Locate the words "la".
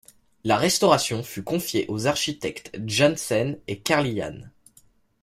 0.43-0.57